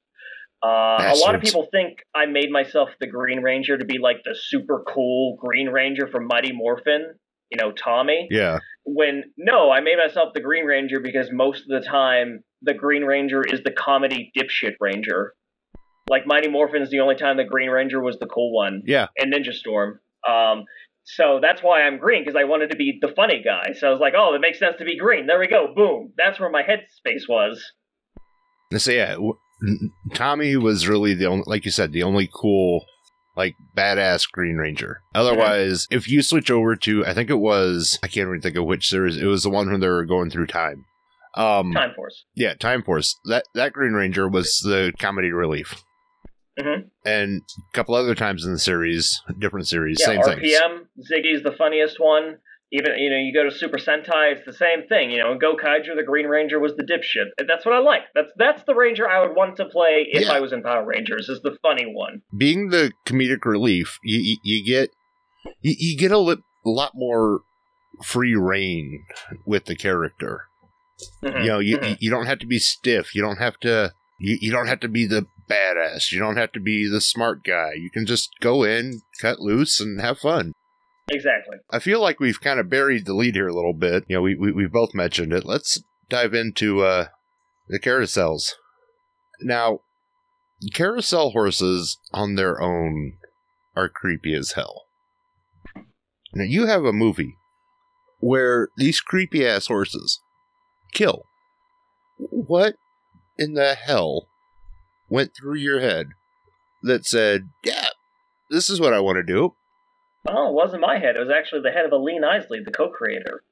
[0.64, 4.18] Uh, a lot of people think I made myself the Green Ranger to be like
[4.24, 7.14] the super cool Green Ranger from Mighty Morphin,
[7.50, 8.60] you know, Tommy Yeah.
[8.84, 13.02] when no, I made myself the Green Ranger because most of the time the Green
[13.02, 15.34] Ranger is the comedy dipshit ranger.
[16.12, 19.06] Like Mighty Morphin is the only time the Green Ranger was the cool one, Yeah.
[19.18, 19.98] and Ninja Storm.
[20.28, 20.64] Um,
[21.04, 23.72] so that's why I'm green because I wanted to be the funny guy.
[23.78, 25.26] So I was like, oh, it makes sense to be green.
[25.26, 26.12] There we go, boom.
[26.18, 27.64] That's where my headspace was.
[28.76, 29.16] So yeah,
[30.14, 32.84] Tommy was really the only, like you said, the only cool,
[33.36, 35.00] like badass Green Ranger.
[35.14, 38.64] Otherwise, if you switch over to, I think it was, I can't even think of
[38.66, 39.16] which series.
[39.16, 40.84] It was the one when they were going through time.
[41.34, 42.24] Um, Time Force.
[42.36, 43.16] yeah, Time Force.
[43.24, 45.82] That that Green Ranger was the comedy relief.
[46.62, 46.84] Mhm.
[47.04, 50.40] And a couple other times in the series, different series, Yeah, same things.
[50.40, 50.86] RPM.
[51.00, 52.38] Ziggy's the funniest one.
[52.74, 55.10] Even you know, you go to Super Sentai, it's the same thing.
[55.10, 57.26] You know, in Gokaiger, the Green Ranger was the dipshit.
[57.46, 58.02] That's what I like.
[58.14, 60.32] That's that's the Ranger I would want to play if Yeah.
[60.32, 61.28] I was in Power Rangers.
[61.28, 62.22] Is the funny one.
[62.36, 64.90] being the comedic relief, you you, you get
[65.60, 67.40] you, you get a li- lot more
[68.04, 69.04] free reign
[69.44, 70.44] with the character.
[71.22, 71.96] Mhm, You know, you mhm.
[72.00, 73.14] you don't have to be stiff.
[73.14, 76.12] You don't have to you, you don't have to be the badass.
[76.12, 77.72] You don't have to be the smart guy.
[77.76, 80.52] You can just go in, cut loose, and have fun.
[81.10, 81.58] exactly.
[81.70, 84.04] I feel like we've kind of buried the lead here a little bit.
[84.08, 85.44] You know, we we, we both mentioned it.
[85.44, 87.06] Let's dive into uh,
[87.68, 88.52] the carousels.
[89.40, 89.80] Now,
[90.72, 93.14] carousel horses on their own
[93.74, 94.82] are creepy as hell.
[96.34, 97.36] Now, you have a movie
[98.20, 100.20] where these creepy ass horses
[100.94, 101.24] kill.
[102.18, 102.76] What
[103.36, 104.28] in the hell
[105.12, 106.06] went through your head
[106.82, 107.88] that said, yeah,
[108.50, 109.54] this is what I want to do?
[110.26, 111.16] Oh, it wasn't my head.
[111.16, 113.42] It was actually the head of Aline Isley, the co-creator.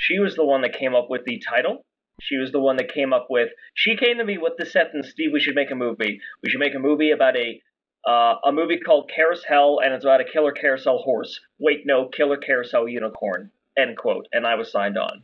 [0.00, 1.84] She was the one that came up with the title.
[2.20, 3.50] She was the one that came up with.
[3.74, 6.20] She came to me with the set and Steve, we should make a movie.
[6.42, 7.60] We should make a movie about a
[8.04, 11.38] uh, a movie called Carousel, and it's about a killer carousel horse.
[11.60, 13.52] Wait, no, killer carousel unicorn.
[13.78, 14.26] End quote.
[14.32, 15.22] And I was signed on.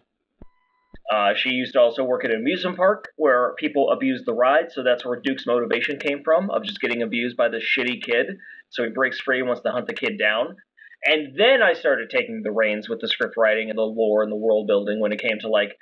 [1.10, 4.70] Uh, she used to also work at an amusement park where people abused the ride,
[4.70, 8.38] so that's where Duke's motivation came from of just getting abused by this shitty kid.
[8.68, 10.56] So he breaks free and wants to hunt the kid down.
[11.04, 14.30] And then I started taking the reins with the script writing and the lore and
[14.30, 15.76] the world building when it came to like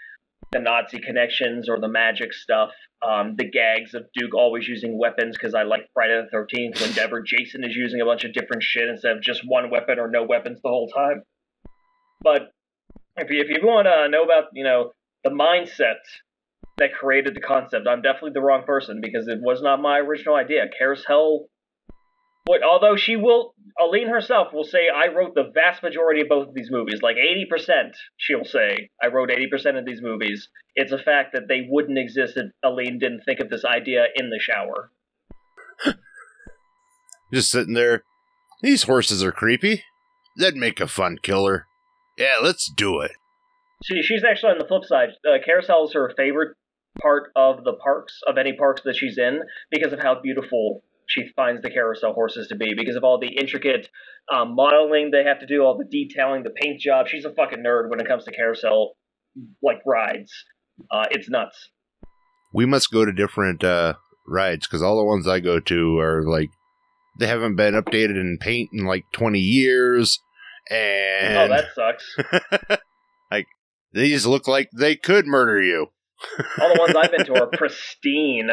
[0.53, 2.71] the Nazi connections or the magic stuff.
[3.07, 6.81] Um, the gags of Duke always using weapons because I like Friday the Thirteenth.
[6.81, 10.09] Whenever Jason is using a bunch of different shit instead of just one weapon or
[10.09, 11.23] no weapons the whole time.
[12.23, 12.51] But
[13.17, 14.93] if you, if you want to know about you know
[15.27, 15.99] the mindset
[16.79, 20.37] that created the concept, I'm definitely the wrong person because it was not my original
[20.37, 20.67] idea.
[20.79, 21.47] Carousel
[22.45, 26.47] what, although she will, Aline herself will say, I wrote the vast majority of both
[26.47, 27.01] of these movies.
[27.03, 30.49] Like 80%, she'll say, I wrote 80% of these movies.
[30.77, 34.31] It's a fact that they wouldn't exist if Aline didn't think of this idea in
[34.31, 34.93] the shower.
[37.35, 38.05] Just sitting there.
[38.63, 39.83] These horses are creepy.
[40.37, 41.67] That'd make a fun killer.
[42.17, 43.11] Yeah, let's do it.
[43.87, 45.11] She, she's actually on the flip side.
[45.27, 46.57] Uh, Carousel is her favorite
[47.01, 51.29] part of the parks, of any parks that she's in, because of how beautiful she
[51.37, 53.89] finds the carousel horses to be, because of all the intricate
[54.33, 57.07] um, modeling they have to do, all the detailing, the paint job.
[57.07, 58.97] She's a fucking nerd when it comes to carousel,
[59.63, 60.33] like rides.
[60.91, 61.71] Uh, it's nuts.
[62.53, 63.95] We must go to different uh,
[64.27, 66.51] rides because all the ones I go to are like
[67.19, 70.19] they haven't been updated in paint in like twenty years,
[70.71, 72.17] and oh, that sucks.
[73.31, 73.47] like
[73.97, 75.87] they just look like they could murder you.
[76.61, 78.51] All the ones I've been to are pristine.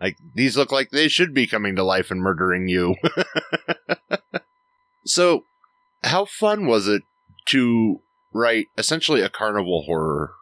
[0.00, 2.94] Like these look like they should be coming to life and murdering you.
[5.06, 5.44] so,
[6.04, 7.02] how fun was it
[7.48, 8.00] to
[8.32, 10.32] write essentially a carnival horror?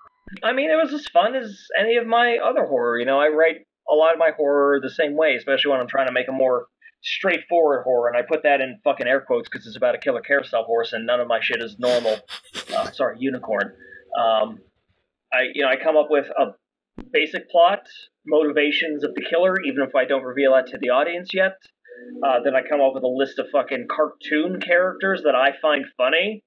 [0.43, 2.99] I mean, it was as fun as any of my other horror.
[2.99, 5.89] You know, I write a lot of my horror the same way, especially when I'm
[5.89, 6.67] trying to make a more
[7.03, 10.23] straightforward horror, and I put that in fucking air quotes because it's about a killer
[10.23, 12.17] carousel horse, and none of my shit is normal.
[12.75, 13.73] Uh, sorry, unicorn.
[14.19, 14.61] Um,
[15.33, 16.55] I you know I come up with a
[17.13, 17.87] basic plot,
[18.27, 21.57] motivations of the killer, even if I don't reveal that to the audience yet.
[22.25, 25.85] Uh, then I come up with a list of fucking cartoon characters that I find
[25.97, 26.45] funny,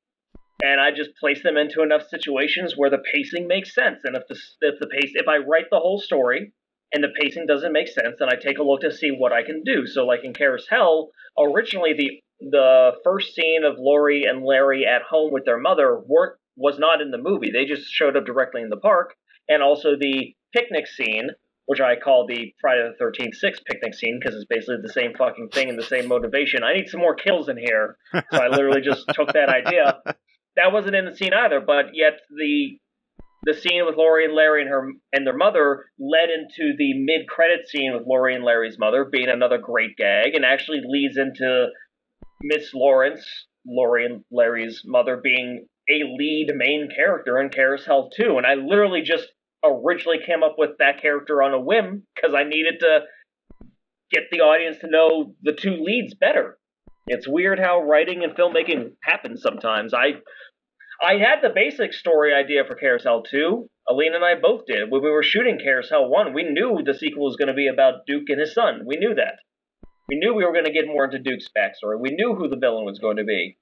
[0.63, 3.99] and I just place them into enough situations where the pacing makes sense.
[4.03, 6.53] And if the if the pace if I write the whole story
[6.93, 9.43] and the pacing doesn't make sense, then I take a look to see what I
[9.43, 9.85] can do.
[9.85, 15.31] So like in Carousel, originally the the first scene of Laurie and Larry at home
[15.33, 17.51] with their mother weren't was not in the movie.
[17.51, 19.13] They just showed up directly in the park,
[19.47, 21.29] and also the picnic scene,
[21.67, 25.13] which I call the Friday the Thirteenth Six picnic scene because it's basically the same
[25.17, 26.63] fucking thing and the same motivation.
[26.63, 29.99] I need some more kills in here, so I literally just took that idea.
[30.55, 32.79] That wasn't in the scene either, but yet the
[33.43, 37.27] the scene with Laurie and Larry and her and their mother led into the mid
[37.27, 41.67] credit scene with Laurie and Larry's mother being another great gag, and actually leads into
[42.41, 43.25] Miss Lawrence,
[43.65, 48.37] Laurie and Larry's mother, being a lead main character in Carousel 2.
[48.37, 49.27] And I literally just
[49.63, 52.99] originally came up with that character on a whim because I needed to
[54.11, 56.57] get the audience to know the two leads better.
[57.07, 59.93] It's weird how writing and filmmaking happens sometimes.
[59.93, 60.21] I
[61.01, 63.69] I had the basic story idea for Carousel 2.
[63.87, 64.89] Aline and I both did.
[64.89, 68.05] When we were shooting Carousel 1, we knew the sequel was going to be about
[68.07, 68.81] Duke and his son.
[68.85, 69.39] We knew that.
[70.09, 71.99] We knew we were going to get more into Duke's backstory.
[71.99, 73.57] We knew who the villain was going to be.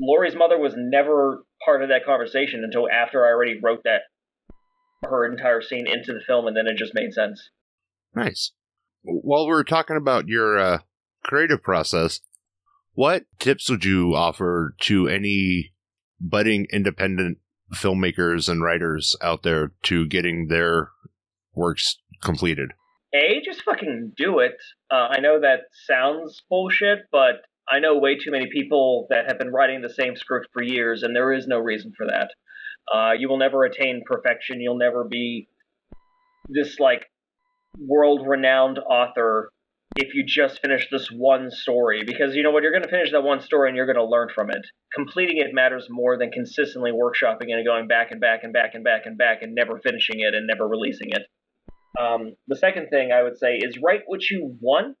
[0.00, 4.02] Laurie's mother was never part of that conversation until after I already wrote that
[5.04, 7.50] her entire scene into the film, and then it just made sense.
[8.14, 8.52] Nice.
[9.02, 10.78] While we're talking about your uh,
[11.22, 12.20] creative process,
[12.94, 15.72] what tips would you offer to any
[16.20, 17.38] budding independent
[17.74, 20.90] filmmakers and writers out there to getting their
[21.54, 22.72] works completed?
[23.14, 24.52] A, just fucking do it.
[24.90, 29.38] Uh, I know that sounds bullshit, but I know way too many people that have
[29.38, 32.30] been writing the same script for years, and there is no reason for that.
[32.92, 34.60] Uh, you will never attain perfection.
[34.60, 35.48] You'll never be
[36.48, 37.06] this like
[37.78, 39.50] world renowned author
[39.96, 43.10] if you just finish this one story because you know what you're going to finish
[43.12, 46.30] that one story and you're going to learn from it completing it matters more than
[46.30, 49.54] consistently workshopping it and going back and back and back and back and back and
[49.54, 51.22] never finishing it and never releasing it
[52.00, 54.96] um, the second thing i would say is write what you want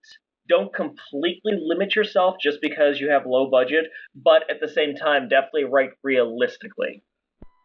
[0.48, 5.28] don't completely limit yourself just because you have low budget but at the same time
[5.28, 7.02] definitely write realistically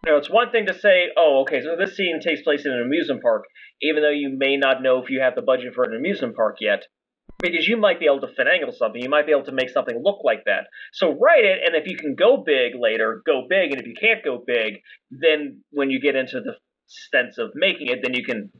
[0.03, 2.71] you know, it's one thing to say, oh, okay, so this scene takes place in
[2.71, 3.43] an amusement park,
[3.83, 6.57] even though you may not know if you have the budget for an amusement park
[6.59, 6.87] yet
[7.41, 9.01] because you might be able to finagle something.
[9.01, 10.67] You might be able to make something look like that.
[10.93, 13.71] So write it, and if you can go big later, go big.
[13.71, 16.55] And if you can't go big, then when you get into the
[17.11, 18.51] sense of making it, then you can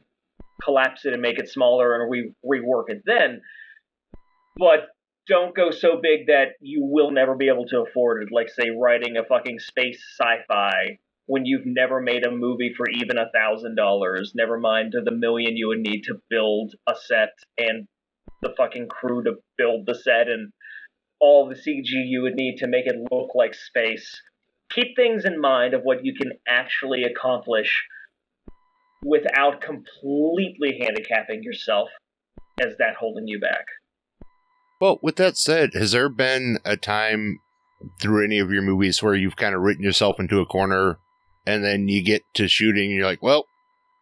[0.62, 3.40] collapse it and make it smaller and re- rework it then.
[4.56, 4.88] But
[5.28, 8.28] don't go so big that you will never be able to afford it.
[8.32, 12.88] Like, say, writing a fucking space sci fi when you've never made a movie for
[12.90, 17.30] even a thousand dollars, never mind the million you would need to build a set
[17.56, 17.86] and
[18.42, 20.52] the fucking crew to build the set and
[21.20, 24.20] all the CG you would need to make it look like space.
[24.70, 27.84] Keep things in mind of what you can actually accomplish
[29.04, 31.88] without completely handicapping yourself
[32.60, 33.66] as that holding you back.
[34.82, 37.38] Well, with that said, has there been a time
[38.00, 40.98] through any of your movies where you've kind of written yourself into a corner
[41.46, 43.46] and then you get to shooting and you're like, well,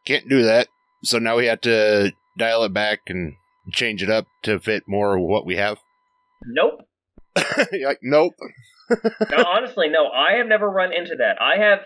[0.07, 0.69] can't do that.
[1.05, 3.35] So now we have to dial it back and
[3.71, 5.77] change it up to fit more of what we have?
[6.47, 6.81] Nope.
[7.37, 8.33] like, nope.
[8.88, 10.07] no, honestly, no.
[10.09, 11.43] I have never run into that.
[11.43, 11.81] I have,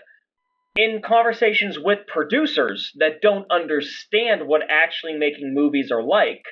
[0.77, 6.43] in conversations with producers that don't understand what actually making movies are like,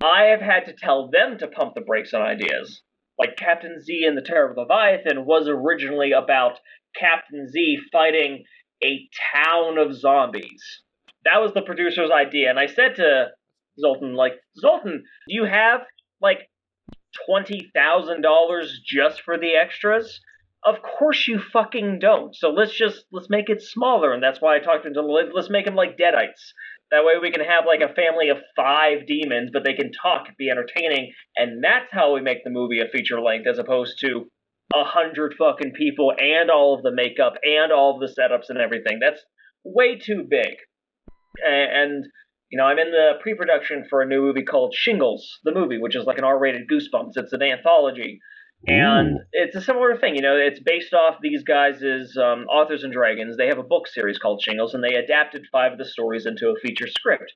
[0.00, 2.82] I have had to tell them to pump the brakes on ideas.
[3.18, 6.58] Like Captain Z and the Terror of Leviathan was originally about
[6.98, 8.44] Captain Z fighting
[8.82, 10.82] a town of zombies.
[11.24, 12.48] That was the producer's idea.
[12.48, 13.28] And I said to
[13.78, 15.82] Zoltan, like, Zoltan, do you have
[16.20, 16.48] like
[17.26, 20.20] twenty thousand dollars just for the extras?
[20.64, 22.34] Of course you fucking don't.
[22.34, 25.06] So let's just let's make it smaller, and that's why I talked to him.
[25.34, 26.52] Let's make them like Deadites.
[26.90, 30.26] That way we can have like a family of five demons, but they can talk,
[30.36, 34.26] be entertaining, and that's how we make the movie a feature length, as opposed to
[34.74, 38.58] a hundred fucking people and all of the makeup and all of the setups and
[38.58, 38.98] everything.
[39.00, 39.20] That's
[39.64, 40.56] way too big.
[41.46, 42.06] And
[42.50, 45.94] You know, I'm in the pre-production for a new movie called Shingles, the movie, which
[45.94, 47.12] is like an R-rated Goosebumps.
[47.14, 48.18] It's an anthology,
[48.66, 49.24] and Ooh.
[49.32, 50.16] it's a similar thing.
[50.16, 51.82] You know, it's based off these guys'
[52.16, 53.36] um, Authors and Dragons.
[53.36, 56.48] They have a book series called Shingles, and they adapted five of the stories into
[56.48, 57.32] a feature script.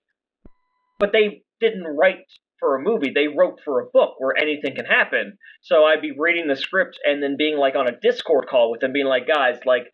[0.98, 2.26] But they didn't write
[2.60, 3.12] for a movie.
[3.14, 5.38] They wrote for a book where anything can happen.
[5.62, 8.80] So I'd be reading the script and then being like on a Discord call with
[8.80, 9.90] them, being like, guys, like,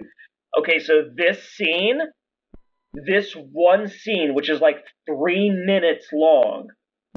[0.59, 2.01] okay, so this scene,
[2.93, 6.69] this one scene, which is like three minutes long,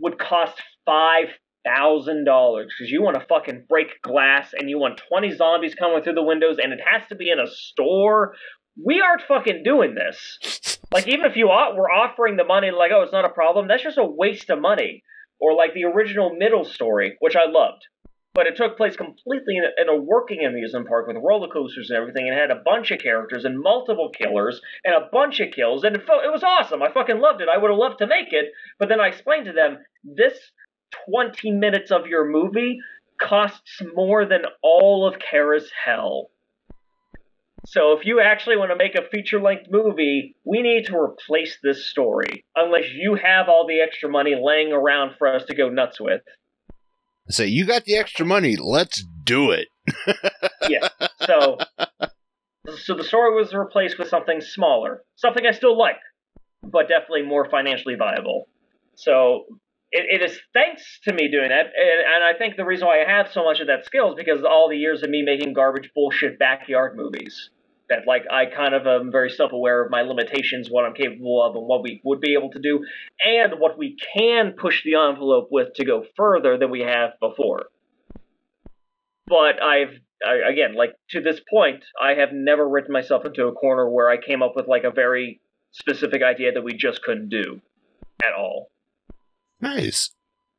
[0.01, 1.27] would cost five
[1.65, 6.03] thousand dollars because you want to fucking break glass and you want twenty zombies coming
[6.03, 8.33] through the windows and it has to be in a store.
[8.83, 10.79] We aren't fucking doing this.
[10.93, 13.67] Like even if you are, were offering the money, like oh, it's not a problem.
[13.67, 15.01] That's just a waste of money.
[15.39, 17.81] Or like the original middle story, which I loved,
[18.33, 21.89] but it took place completely in a, in a working amusement park with roller coasters
[21.89, 25.51] and everything, and had a bunch of characters and multiple killers and a bunch of
[25.51, 26.81] kills, and it, fo- it was awesome.
[26.81, 27.49] I fucking loved it.
[27.49, 28.45] I would have loved to make it,
[28.79, 30.37] but then I explained to them this
[31.09, 32.79] 20 minutes of your movie
[33.21, 36.29] costs more than all of Kara's Hell.
[37.65, 41.57] So if you actually want to make a feature length movie, we need to replace
[41.63, 42.45] this story.
[42.55, 46.21] Unless you have all the extra money laying around for us to go nuts with.
[47.29, 48.57] Say, you got the extra money.
[48.57, 49.67] Let's do it.
[50.69, 50.87] Yeah.
[51.25, 51.57] So
[52.77, 55.03] so the story was replaced with something smaller.
[55.15, 55.99] Something I still like,
[56.63, 58.47] but definitely more financially viable.
[58.95, 59.43] So
[59.93, 63.03] it, it is thanks to me doing that, and, and I think the reason why
[63.03, 65.53] I have so much of that skill is because all the years of me making
[65.53, 67.49] garbage bullshit backyard movies.
[67.89, 71.55] That like I kind of am very self-aware of my limitations, what I'm capable of,
[71.55, 72.79] and what we would be able to do,
[73.23, 77.67] and what we can push the envelope with to go further than we have before.
[79.27, 83.51] But I've I, again, like to this point, I have never written myself into a
[83.51, 87.29] corner where I came up with like a very specific idea that we just couldn't
[87.29, 87.61] do
[88.23, 88.69] at all.
[89.63, 90.11] Nice.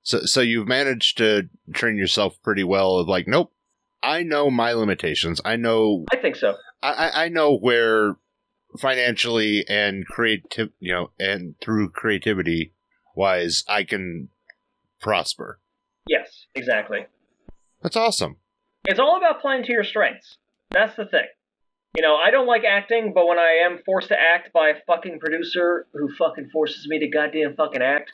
[0.02, 2.96] So, so you've managed to train yourself pretty well.
[2.96, 3.52] Of like, nope,
[4.02, 5.40] I know my limitations.
[5.44, 6.56] I know, I think so.
[6.82, 8.16] I, I- know where
[8.78, 12.72] financially and creative, you know, and through creativity
[13.14, 14.28] wise, I can
[15.00, 15.60] prosper.
[16.08, 17.06] Yes, exactly.
[17.82, 18.36] That's awesome.
[18.84, 20.36] It's all about playing to your strengths.
[20.70, 21.26] That's the thing.
[21.96, 24.74] You know, I don't like acting, but when I am forced to act by a
[24.86, 28.10] fucking producer who fucking forces me to goddamn fucking act,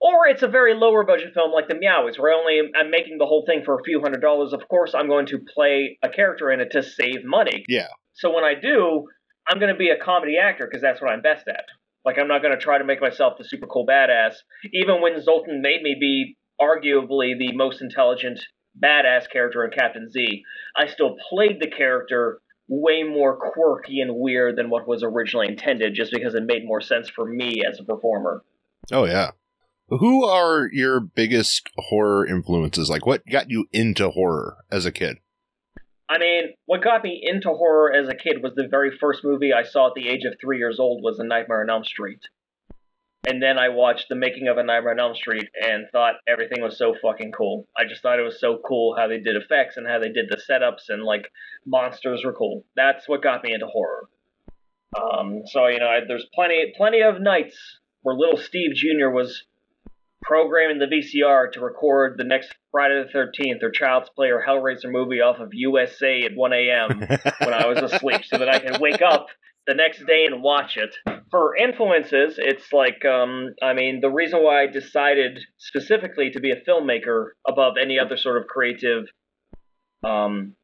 [0.00, 3.18] or it's a very lower budget film like The Meowies, where I only I'm making
[3.18, 4.52] the whole thing for a few hundred dollars.
[4.52, 7.64] Of course, I'm going to play a character in it to save money.
[7.68, 7.88] Yeah.
[8.14, 9.06] So when I do,
[9.48, 11.64] I'm going to be a comedy actor because that's what I'm best at.
[12.04, 14.34] Like I'm not going to try to make myself the super cool badass.
[14.72, 18.40] Even when Zoltan made me be arguably the most intelligent
[18.82, 20.42] badass character in Captain Z,
[20.76, 25.94] I still played the character way more quirky and weird than what was originally intended,
[25.94, 28.44] just because it made more sense for me as a performer.
[28.92, 29.32] Oh yeah.
[29.90, 32.88] Who are your biggest horror influences?
[32.88, 35.16] Like, what got you into horror as a kid?
[36.08, 39.52] I mean, what got me into horror as a kid was the very first movie
[39.52, 42.20] I saw at the age of three years old was A Nightmare on Elm Street.
[43.28, 46.62] And then I watched the making of A Nightmare on Elm Street and thought everything
[46.62, 47.66] was so fucking cool.
[47.76, 50.26] I just thought it was so cool how they did effects and how they did
[50.28, 51.30] the setups and like
[51.66, 52.64] monsters were cool.
[52.76, 54.08] That's what got me into horror.
[54.96, 57.56] Um, so you know, I, there's plenty plenty of nights
[58.02, 59.10] where little Steve Jr.
[59.10, 59.44] was
[60.22, 64.90] programming the VCR to record the next Friday the 13th or Child's Play or Hellraiser
[64.90, 66.98] movie off of USA at 1 a.m.
[67.40, 69.28] when I was asleep so that I could wake up
[69.66, 70.94] the next day and watch it.
[71.30, 76.50] For influences, it's like, um, I mean, the reason why I decided specifically to be
[76.50, 79.04] a filmmaker above any other sort of creative
[80.02, 80.54] um,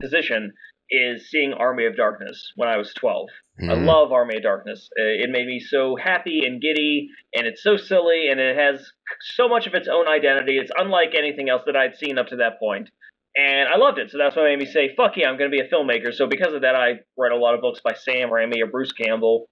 [0.00, 0.52] position
[0.90, 3.28] is seeing Army of Darkness when I was 12.
[3.60, 3.86] I Mhm.
[3.86, 4.88] love Army of Darkness.
[4.98, 8.92] Uh, It made me so happy and giddy, and it's so silly, and it has
[9.20, 10.58] so much of its own identity.
[10.58, 12.90] It's unlike anything else that I'd seen up to that point.
[13.36, 15.54] And I loved it, so that's what made me say, fuck yeah, I'm going to
[15.54, 16.12] be a filmmaker.
[16.14, 18.92] So because of that, I read a lot of books by Sam Raimi or Bruce
[18.92, 19.48] Campbell.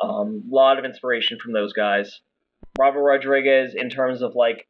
[0.00, 2.20] A um, lot of inspiration from those guys.
[2.78, 4.68] Robert Rodriguez, in terms of like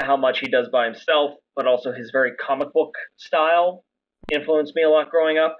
[0.00, 3.84] how much he does by himself, but also his very comic book style,
[4.32, 5.56] influenced me a lot growing up.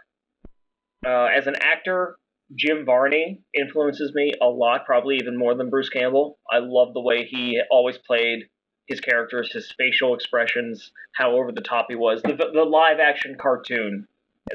[1.06, 2.16] Uh, as an actor,
[2.56, 6.38] Jim Varney influences me a lot, probably even more than Bruce Campbell.
[6.52, 8.40] I love the way he always played
[8.86, 12.22] his characters, his facial expressions, how over the top he was.
[12.22, 14.08] The, the live action cartoon,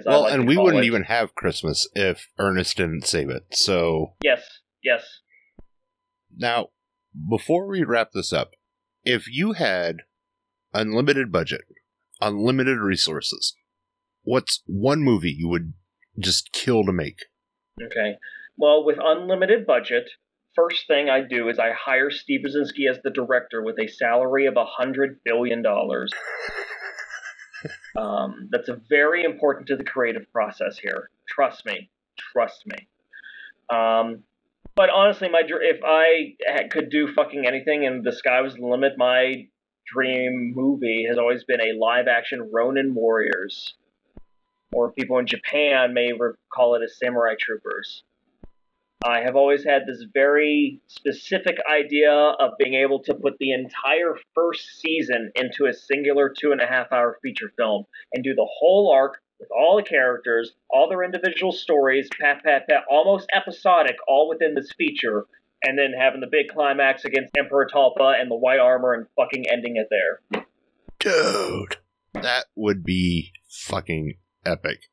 [0.05, 0.87] Well, like and we wouldn't it.
[0.87, 3.45] even have Christmas if Ernest didn't save it.
[3.53, 4.41] So Yes,
[4.83, 5.03] yes.
[6.35, 6.67] now,
[7.29, 8.51] before we wrap this up,
[9.05, 9.99] if you had
[10.73, 11.61] unlimited budget,
[12.19, 13.55] unlimited resources,
[14.25, 15.73] what's one movie you would
[16.19, 17.19] just kill to make?
[17.81, 18.17] Okay.
[18.57, 20.09] Well, with unlimited budget,
[20.55, 24.45] first thing I do is I hire Steve Rudzinski as the director with a salary
[24.45, 26.11] of a hundred billion dollars.
[27.97, 31.09] um, that's a very important to the creative process here.
[31.27, 32.87] Trust me, trust me.
[33.69, 34.23] Um,
[34.75, 36.35] but honestly, my if I
[36.69, 39.47] could do fucking anything and the sky was the limit, my
[39.85, 43.75] dream movie has always been a live action Ronin Warriors,
[44.75, 46.11] or people in Japan may
[46.53, 48.03] call it as Samurai Troopers.
[49.05, 54.17] I have always had this very specific idea of being able to put the entire
[54.33, 58.47] first season into a singular two and a half hour feature film and do the
[58.59, 63.95] whole arc with all the characters, all their individual stories, pat, pat, pat, almost episodic,
[64.09, 65.25] all within this feature,
[65.63, 69.45] and then having the big climax against Emperor Talpa and the white armor and fucking
[69.49, 70.43] ending it there.
[70.99, 71.77] Dude,
[72.13, 74.15] that would be fucking
[74.45, 74.89] epic.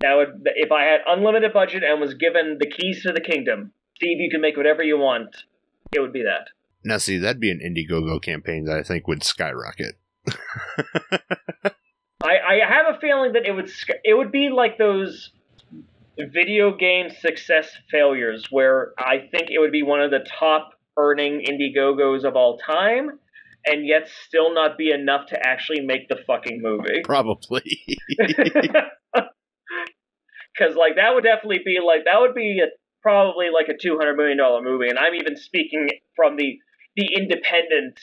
[0.00, 3.72] That would, if I had unlimited budget and was given the keys to the kingdom,
[3.96, 5.36] Steve, you can make whatever you want.
[5.94, 6.48] It would be that.
[6.84, 9.96] Now, see, that'd be an Indiegogo campaign that I think would skyrocket.
[12.22, 13.70] I, I have a feeling that it would
[14.04, 15.30] it would be like those
[16.18, 21.44] video game success failures where I think it would be one of the top earning
[21.46, 23.18] Indiegogos of all time,
[23.66, 27.02] and yet still not be enough to actually make the fucking movie.
[27.04, 27.80] Probably.
[30.58, 32.66] Because like that would definitely be like that would be a,
[33.02, 36.58] probably like a two hundred million dollar movie, and I'm even speaking from the
[36.96, 38.00] the independent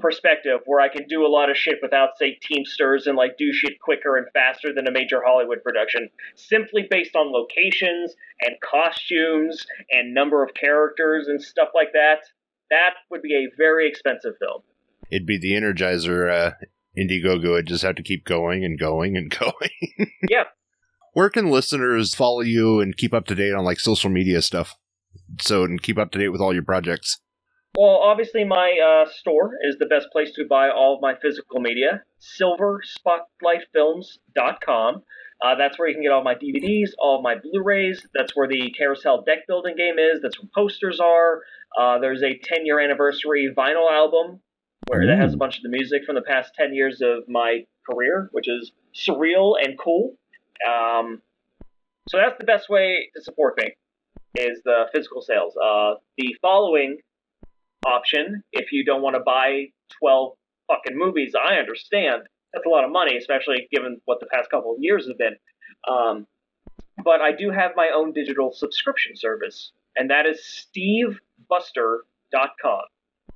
[0.00, 3.52] perspective where I can do a lot of shit without, say, Teamsters and like do
[3.52, 9.66] shit quicker and faster than a major Hollywood production, simply based on locations and costumes
[9.90, 12.20] and number of characters and stuff like that.
[12.70, 14.62] That would be a very expensive film.
[15.12, 16.52] It'd be the Energizer uh,
[16.98, 17.58] Indiegogo.
[17.58, 20.08] I'd just have to keep going and going and going.
[20.28, 20.44] yeah.
[21.12, 24.74] Where can listeners follow you and keep up to date on like social media stuff?
[25.38, 27.20] So and keep up to date with all your projects.
[27.76, 31.60] Well, obviously, my uh, store is the best place to buy all of my physical
[31.60, 32.04] media.
[32.40, 35.02] SilverSpotlightFilms.com.
[35.44, 38.06] Uh, that's where you can get all my DVDs, all my Blu-rays.
[38.14, 40.20] That's where the CarousHell deck building game is.
[40.22, 41.40] That's where posters are.
[41.78, 44.40] Uh, there's a 10-year anniversary vinyl album
[44.92, 47.64] where that has a bunch of the music from the past 10 years of my
[47.90, 50.18] career, which is surreal and cool.
[50.68, 51.22] Um,
[52.10, 53.74] so that's the best way to support me
[54.36, 55.54] is the physical sales.
[55.56, 56.98] Uh, the following
[57.86, 59.68] option if you don't want to buy
[59.98, 60.34] 12
[60.68, 61.32] fucking movies.
[61.34, 62.24] I understand.
[62.52, 65.36] That's a lot of money, especially given what the past couple of years have been.
[65.88, 66.26] Um,
[67.02, 72.82] but I do have my own digital subscription service, and that is stevebuster.com,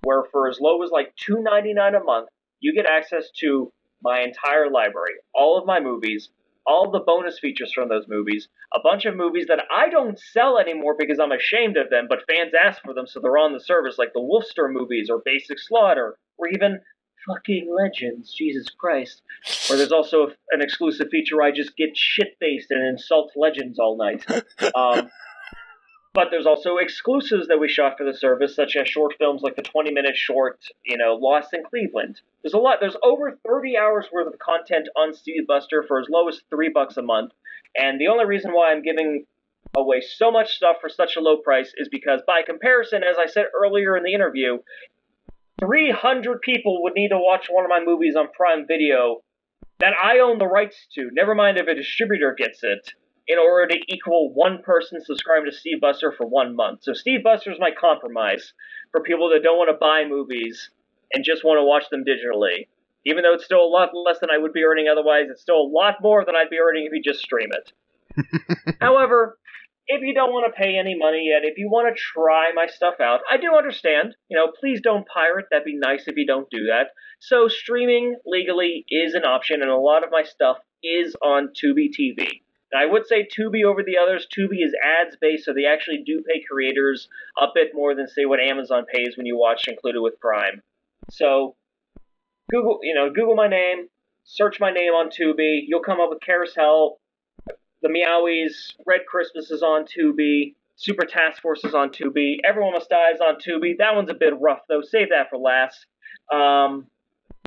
[0.06, 2.28] where for as low as like $2.99 a month,
[2.60, 6.28] you get access to my entire library, all of my movies,
[6.64, 10.58] all the bonus features from those movies, a bunch of movies that I don't sell
[10.58, 13.60] anymore because I'm ashamed of them, but fans ask for them, so they're on the
[13.60, 16.80] service, like the Wolfster movies or Basic Slaughter, or even
[17.26, 19.22] fucking Legends, Jesus Christ.
[19.68, 23.80] Where there's also an exclusive feature where I just get shit faced and insult Legends
[23.80, 24.24] all night.
[24.74, 25.10] Um,
[26.16, 29.54] but there's also exclusives that we shot for the service, such as short films like
[29.54, 32.22] the 20 minute short, you know, Lost in Cleveland.
[32.42, 32.78] There's a lot.
[32.80, 35.42] There's over 30 hours worth of content on Steve
[35.86, 37.32] for as low as three bucks a month.
[37.76, 39.26] And the only reason why I'm giving
[39.76, 43.26] away so much stuff for such a low price is because, by comparison, as I
[43.26, 44.60] said earlier in the interview,
[45.60, 49.22] 300 people would need to watch one of my movies on Prime Video
[49.80, 51.10] that I own the rights to.
[51.12, 52.94] Never mind if a distributor gets it
[53.28, 56.80] in order to equal one person subscribing to Steve Buster for one month.
[56.82, 58.52] So Steve Buster is my compromise
[58.92, 60.70] for people that don't want to buy movies
[61.12, 62.68] and just want to watch them digitally.
[63.04, 65.60] Even though it's still a lot less than I would be earning otherwise, it's still
[65.60, 68.76] a lot more than I'd be earning if you just stream it.
[68.80, 69.38] However,
[69.88, 72.66] if you don't want to pay any money yet, if you want to try my
[72.66, 74.16] stuff out, I do understand.
[74.28, 75.46] You know, please don't pirate.
[75.50, 76.88] That'd be nice if you don't do that.
[77.20, 81.90] So streaming legally is an option, and a lot of my stuff is on Tubi
[81.96, 82.42] TV.
[82.74, 84.26] I would say Tubi over the others.
[84.26, 87.08] Tubi is ads based, so they actually do pay creators
[87.40, 90.62] a bit more than say what Amazon pays when you watch included with Prime.
[91.10, 91.54] So
[92.50, 93.88] Google, you know, Google my name,
[94.24, 95.60] search my name on Tubi.
[95.66, 96.96] You'll come up with CarousHell,
[97.82, 102.88] the Meowies, Red Christmas is on Tubi, Super Task Force is on Tubi, Everyone Must
[102.88, 103.78] Die is on Tubi.
[103.78, 104.82] That one's a bit rough though.
[104.82, 105.86] Save that for last.
[106.32, 106.86] Um,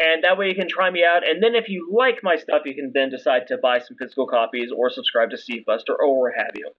[0.02, 1.28] and that way you can try me out.
[1.28, 4.28] And then if you like my stuff, you can then decide to buy some physical
[4.28, 6.72] copies or subscribe to Steve Buster or what have you.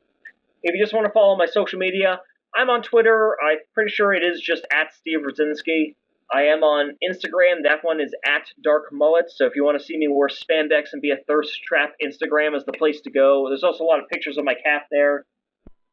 [0.62, 2.20] If you just want to follow my social media,
[2.54, 3.36] I'm on Twitter.
[3.42, 5.94] I'm pretty sure it is just at Steve Rudzinski.
[6.32, 7.64] I am on Instagram.
[7.64, 9.30] That one is at Dark Mullet.
[9.30, 12.56] So if you want to see me wear spandex and be a thirst trap, Instagram
[12.56, 13.48] is the place to go.
[13.48, 15.24] There's also a lot of pictures of my cat there.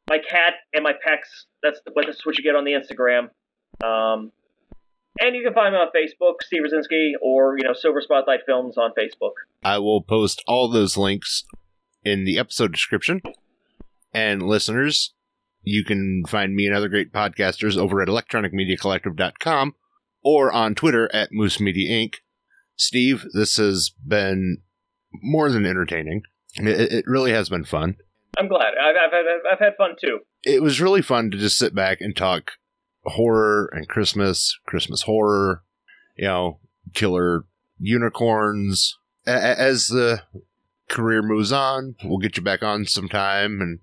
[0.10, 1.46] my cat and my pecs.
[1.64, 3.30] That's what that's what you get on the Instagram.
[3.84, 4.32] Um,
[5.20, 8.78] and you can find me on Facebook, Steve Rudzinski, or you know Silver Spotlight Films
[8.78, 9.34] on Facebook.
[9.64, 11.44] I will post all those links
[12.04, 13.22] in the episode description.
[14.14, 15.14] And listeners,
[15.64, 19.76] you can find me and other great podcasters over at electronicmediacollective.com
[20.24, 22.16] or on Twitter at Moose Media Inc.
[22.76, 24.60] Steve, this has been
[25.22, 26.24] more than entertaining.
[26.56, 27.98] It, it really has been fun.
[28.38, 28.74] I'm glad.
[28.82, 30.20] I've, I've, had, I've had fun too.
[30.44, 32.52] It was really fun to just sit back and talk
[33.08, 35.64] horror and Christmas, Christmas horror,
[36.18, 36.60] you know,
[36.94, 37.46] killer
[37.80, 38.98] unicorns.
[39.26, 40.22] A- as the
[40.90, 43.80] career moves on, we'll get you back on sometime and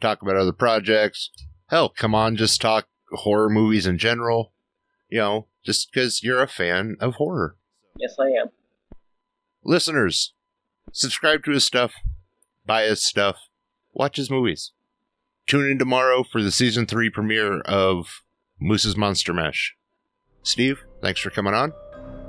[0.00, 1.30] talk about other projects.
[1.68, 4.52] Hell, come on, just talk horror movies in general.
[5.08, 7.56] You know, just because you're a fan of horror.
[7.98, 8.48] Yes, I am.
[9.64, 10.34] Listeners,
[10.92, 11.92] subscribe to his stuff,
[12.66, 13.36] buy his stuff,
[13.92, 14.72] watch his movies.
[15.46, 18.22] Tune in tomorrow for the season three premiere of
[18.60, 19.76] Moose's Monster Mash.
[20.42, 21.72] Steve, thanks for coming on.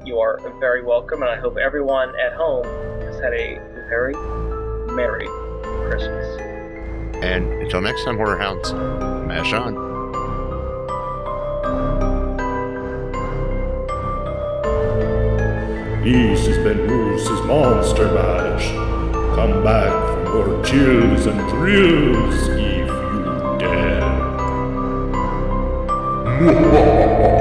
[0.05, 2.65] You are very welcome, and I hope everyone at home
[3.01, 3.55] has had a
[3.89, 4.13] very
[4.93, 5.27] Merry
[5.87, 6.39] Christmas.
[7.21, 8.71] And until next time, Horror Hounds,
[9.27, 9.89] mash on.
[16.03, 18.67] This has been Moose's Monster Mash.
[19.35, 24.08] Come back for more chills and thrills if you dare.
[26.39, 27.38] 哇哇哇